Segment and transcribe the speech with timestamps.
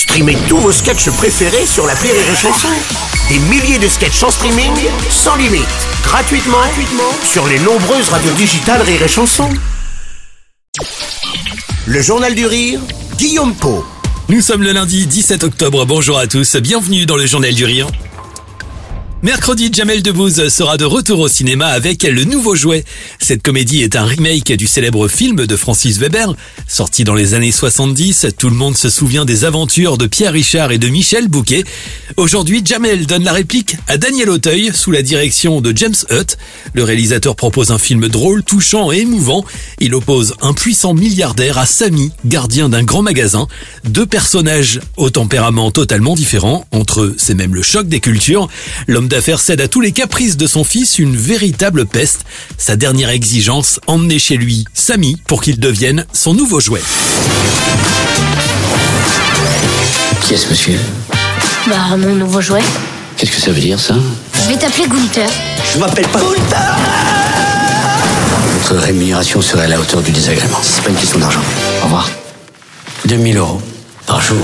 [0.00, 2.68] Streamez tous vos sketchs préférés sur la Rire et Chanson.
[3.28, 4.72] Des milliers de sketchs en streaming,
[5.10, 5.66] sans limite,
[6.02, 9.50] gratuitement, gratuitement sur les nombreuses radios digitales Rire et Chanson.
[11.86, 12.80] Le Journal du Rire,
[13.18, 13.84] Guillaume Po.
[14.30, 17.88] Nous sommes le lundi 17 octobre, bonjour à tous, bienvenue dans le Journal du Rire.
[19.22, 22.86] Mercredi, Jamel Debbouze sera de retour au cinéma avec Le Nouveau Jouet.
[23.18, 26.34] Cette comédie est un remake du célèbre film de Francis Weber.
[26.66, 30.72] Sorti dans les années 70, tout le monde se souvient des aventures de Pierre Richard
[30.72, 31.64] et de Michel Bouquet.
[32.16, 36.38] Aujourd'hui, Jamel donne la réplique à Daniel Auteuil sous la direction de James Hutt.
[36.72, 39.44] Le réalisateur propose un film drôle, touchant et émouvant.
[39.80, 43.48] Il oppose un puissant milliardaire à Samy, gardien d'un grand magasin.
[43.84, 46.64] Deux personnages au tempérament totalement différents.
[46.70, 48.48] Entre eux, c'est même le choc des cultures.
[48.88, 52.20] L'homme d'affaires cède à tous les caprices de son fils une véritable peste.
[52.56, 56.80] Sa dernière exigence, emmener chez lui Samy pour qu'il devienne son nouveau jouet.
[60.22, 60.78] Qui est ce monsieur?
[61.66, 62.62] Bah, mon nouveau jouet.
[63.16, 63.96] Qu'est-ce que ça veut dire ça?
[64.44, 65.28] Je vais t'appeler Gunther.
[65.74, 66.20] Je m'appelle pas
[68.54, 70.58] Votre rémunération serait à la hauteur du désagrément.
[70.62, 71.42] C'est pas une question d'argent.
[71.80, 72.08] Au revoir.
[73.06, 73.60] 2000 euros
[74.06, 74.38] par jour.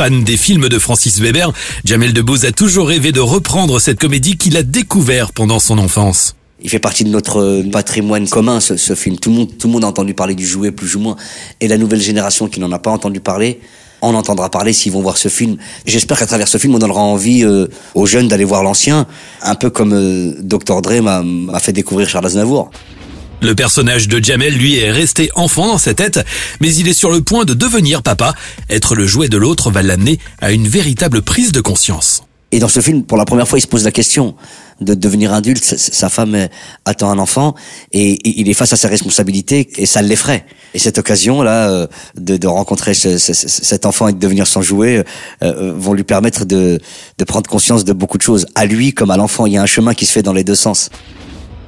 [0.00, 1.52] Fan des films de Francis Weber,
[1.84, 6.36] Jamel Debbouze a toujours rêvé de reprendre cette comédie qu'il a découvert pendant son enfance.
[6.62, 9.18] Il fait partie de notre euh, patrimoine commun, ce, ce, film.
[9.18, 11.16] Tout le, monde, tout le monde a entendu parler du jouet, plus ou moins.
[11.60, 13.60] Et la nouvelle génération qui n'en a pas entendu parler,
[14.00, 15.58] on entendra parler s'ils vont voir ce film.
[15.84, 19.06] J'espère qu'à travers ce film, on donnera envie euh, aux jeunes d'aller voir l'ancien,
[19.42, 20.80] un peu comme euh, Dr.
[20.80, 22.70] Dre m'a fait découvrir Charles Aznavour.
[23.42, 26.20] Le personnage de Jamel, lui, est resté enfant dans sa tête,
[26.60, 28.34] mais il est sur le point de devenir papa.
[28.68, 32.22] Être le jouet de l'autre va l'amener à une véritable prise de conscience.
[32.52, 34.34] Et dans ce film, pour la première fois, il se pose la question
[34.82, 35.62] de devenir adulte.
[35.62, 36.48] Sa femme
[36.84, 37.54] attend un enfant
[37.92, 40.44] et il est face à ses responsabilités et ça l'effraie.
[40.74, 45.04] Et cette occasion-là euh, de, rencontrer ce, ce, cet enfant et de devenir son jouet
[45.42, 46.80] euh, vont lui permettre de
[47.26, 48.46] prendre conscience de beaucoup de choses.
[48.54, 50.44] À lui comme à l'enfant, il y a un chemin qui se fait dans les
[50.44, 50.90] deux sens.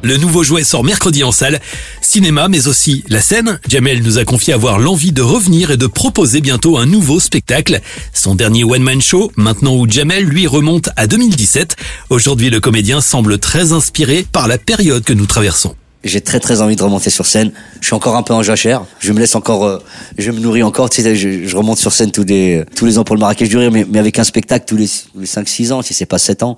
[0.03, 1.60] Le nouveau jouet sort mercredi en salle.
[2.00, 3.60] Cinéma, mais aussi la scène.
[3.69, 7.81] Jamel nous a confié avoir l'envie de revenir et de proposer bientôt un nouveau spectacle.
[8.12, 11.76] Son dernier one-man show, maintenant où Jamel lui remonte à 2017.
[12.10, 15.76] Aujourd'hui, le comédien semble très inspiré par la période que nous traversons.
[16.03, 17.53] J'ai très très envie de remonter sur scène.
[17.81, 18.84] Je suis encore un peu en jachère.
[18.99, 19.78] Je me laisse encore, euh,
[20.19, 20.91] je me nourris encore.
[20.91, 23.71] Tu je, remonte sur scène tous les tous les ans pour le Marrakech du rire,
[23.71, 26.56] mais, avec un spectacle tous les, les 5-6 ans, si c'est pas 7 ans.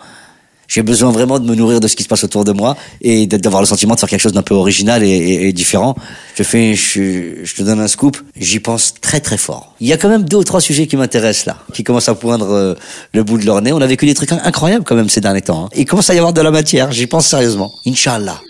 [0.69, 3.27] J'ai besoin vraiment de me nourrir de ce qui se passe autour de moi et
[3.27, 5.95] d'avoir le sentiment de faire quelque chose d'un peu original et, différent.
[6.37, 8.17] Je fais, je, te donne un scoop.
[8.37, 9.75] J'y pense très très fort.
[9.81, 12.15] Il y a quand même deux ou trois sujets qui m'intéressent là, qui commencent à
[12.15, 12.75] poindre euh,
[13.13, 13.73] le bout de leur nez.
[13.73, 15.67] On a vécu des trucs incroyables quand même ces derniers temps.
[15.67, 15.69] Hein.
[15.77, 16.93] Il commence à y avoir de la matière.
[16.93, 17.73] J'y pense sérieusement.
[17.87, 18.41] Inch'Allah.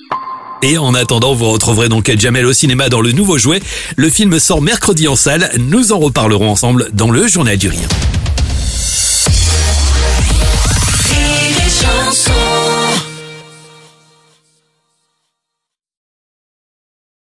[0.63, 3.61] Et en attendant, vous retrouverez donc Jamel au cinéma dans le nouveau jouet.
[3.97, 5.51] Le film sort mercredi en salle.
[5.59, 7.89] Nous en reparlerons ensemble dans le Journal du Rire.
[11.84, 12.24] Chance.